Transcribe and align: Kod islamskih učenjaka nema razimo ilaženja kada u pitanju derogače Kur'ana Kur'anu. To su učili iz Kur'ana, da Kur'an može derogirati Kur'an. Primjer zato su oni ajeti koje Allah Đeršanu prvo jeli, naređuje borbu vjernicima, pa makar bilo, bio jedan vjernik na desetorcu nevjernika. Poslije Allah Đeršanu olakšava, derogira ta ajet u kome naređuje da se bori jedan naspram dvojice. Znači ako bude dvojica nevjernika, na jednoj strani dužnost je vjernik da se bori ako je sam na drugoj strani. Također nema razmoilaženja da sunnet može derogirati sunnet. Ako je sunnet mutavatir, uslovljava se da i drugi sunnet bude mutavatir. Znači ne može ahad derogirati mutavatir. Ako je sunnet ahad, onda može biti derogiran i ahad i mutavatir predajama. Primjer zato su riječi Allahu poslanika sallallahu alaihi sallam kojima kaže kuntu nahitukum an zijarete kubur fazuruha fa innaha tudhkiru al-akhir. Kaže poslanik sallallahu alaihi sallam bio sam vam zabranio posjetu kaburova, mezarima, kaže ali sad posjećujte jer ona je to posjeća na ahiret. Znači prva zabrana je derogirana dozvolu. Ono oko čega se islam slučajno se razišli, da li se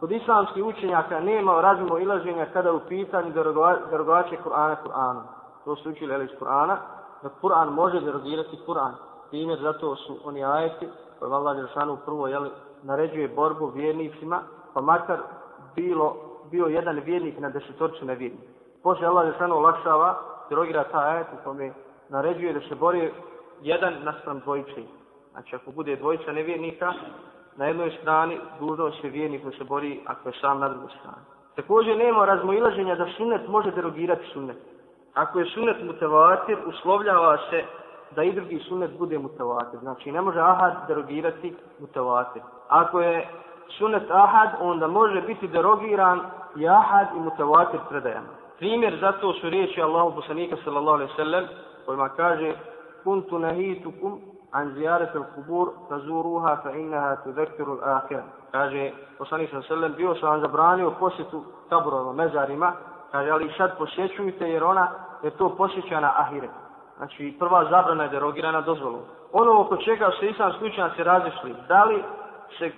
Kod 0.00 0.12
islamskih 0.12 0.64
učenjaka 0.64 1.20
nema 1.20 1.60
razimo 1.60 1.98
ilaženja 1.98 2.46
kada 2.52 2.72
u 2.72 2.80
pitanju 2.88 3.32
derogače 3.90 4.36
Kur'ana 4.44 4.76
Kur'anu. 4.84 5.20
To 5.64 5.76
su 5.76 5.90
učili 5.90 6.24
iz 6.24 6.30
Kur'ana, 6.40 6.76
da 7.22 7.28
Kur'an 7.42 7.70
može 7.70 8.00
derogirati 8.00 8.58
Kur'an. 8.66 8.92
Primjer 9.30 9.58
zato 9.62 9.96
su 9.96 10.16
oni 10.24 10.44
ajeti 10.44 10.88
koje 11.18 11.32
Allah 11.32 11.56
Đeršanu 11.56 11.98
prvo 12.04 12.26
jeli, 12.28 12.50
naređuje 12.82 13.28
borbu 13.28 13.66
vjernicima, 13.66 14.40
pa 14.74 14.80
makar 14.80 15.18
bilo, 15.76 16.16
bio 16.50 16.66
jedan 16.66 17.00
vjernik 17.04 17.38
na 17.38 17.50
desetorcu 17.50 18.04
nevjernika. 18.04 18.52
Poslije 18.82 19.08
Allah 19.08 19.26
Đeršanu 19.26 19.56
olakšava, 19.56 20.14
derogira 20.48 20.84
ta 20.84 20.98
ajet 20.98 21.26
u 21.32 21.44
kome 21.44 21.72
naređuje 22.08 22.52
da 22.52 22.60
se 22.60 22.74
bori 22.74 23.12
jedan 23.62 23.94
naspram 24.04 24.40
dvojice. 24.40 24.82
Znači 25.32 25.56
ako 25.56 25.70
bude 25.70 25.96
dvojica 25.96 26.32
nevjernika, 26.32 26.92
na 27.56 27.66
jednoj 27.66 27.90
strani 28.00 28.38
dužnost 28.60 29.04
je 29.04 29.10
vjernik 29.10 29.44
da 29.44 29.50
se 29.50 29.64
bori 29.64 30.00
ako 30.06 30.28
je 30.28 30.34
sam 30.40 30.58
na 30.60 30.68
drugoj 30.68 30.90
strani. 31.00 31.26
Također 31.56 31.96
nema 31.96 32.24
razmoilaženja 32.24 32.94
da 32.94 33.06
sunnet 33.16 33.48
može 33.48 33.70
derogirati 33.70 34.26
sunnet. 34.32 34.56
Ako 35.14 35.38
je 35.38 35.46
sunnet 35.46 35.76
mutavatir, 35.84 36.58
uslovljava 36.66 37.38
se 37.50 37.64
da 38.16 38.22
i 38.22 38.32
drugi 38.32 38.58
sunnet 38.58 38.98
bude 38.98 39.18
mutavatir. 39.18 39.80
Znači 39.80 40.12
ne 40.12 40.20
može 40.20 40.40
ahad 40.40 40.72
derogirati 40.88 41.54
mutavatir. 41.78 42.42
Ako 42.68 43.00
je 43.00 43.28
sunnet 43.78 44.10
ahad, 44.10 44.48
onda 44.60 44.86
može 44.86 45.20
biti 45.20 45.48
derogiran 45.48 46.20
i 46.56 46.68
ahad 46.68 47.06
i 47.16 47.20
mutavatir 47.20 47.80
predajama. 47.88 48.28
Primjer 48.58 48.98
zato 49.00 49.32
su 49.32 49.50
riječi 49.50 49.82
Allahu 49.82 50.14
poslanika 50.14 50.56
sallallahu 50.64 50.94
alaihi 50.94 51.12
sallam 51.16 51.44
kojima 51.86 52.08
kaže 52.08 52.52
kuntu 53.04 53.38
nahitukum 53.38 54.20
an 54.56 54.72
zijarete 54.74 55.18
kubur 55.34 55.68
fazuruha 55.88 56.56
fa 56.62 56.70
innaha 56.70 57.16
tudhkiru 57.24 57.72
al-akhir. 57.72 58.22
Kaže 58.52 58.92
poslanik 59.18 59.50
sallallahu 59.50 59.72
alaihi 59.72 59.80
sallam 59.80 59.94
bio 59.96 60.14
sam 60.14 60.30
vam 60.30 60.40
zabranio 60.40 60.90
posjetu 60.90 61.44
kaburova, 61.68 62.12
mezarima, 62.12 62.72
kaže 63.12 63.30
ali 63.30 63.52
sad 63.56 63.78
posjećujte 63.78 64.50
jer 64.50 64.64
ona 64.64 64.88
je 65.22 65.30
to 65.30 65.56
posjeća 65.56 66.00
na 66.00 66.12
ahiret. 66.16 66.50
Znači 66.96 67.36
prva 67.38 67.64
zabrana 67.70 68.02
je 68.02 68.08
derogirana 68.08 68.60
dozvolu. 68.60 68.98
Ono 69.32 69.60
oko 69.60 69.76
čega 69.76 70.10
se 70.20 70.26
islam 70.26 70.52
slučajno 70.52 70.90
se 70.96 71.04
razišli, 71.04 71.54
da 71.68 71.84
li 71.84 72.04
se 72.58 72.70